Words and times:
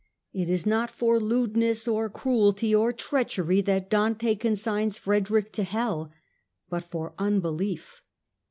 It 0.33 0.49
is 0.49 0.65
not 0.65 0.89
for 0.89 1.19
lewdness 1.19 1.87
or 1.87 2.09
cruelty 2.09 2.73
or 2.73 2.91
treachery 2.91 3.61
that 3.61 3.87
Dante 3.87 4.33
consigns 4.33 4.97
Frederick 4.97 5.51
to 5.51 5.63
hell, 5.63 6.11
but 6.71 6.83
for 6.85 7.13
unbelief. 7.19 8.01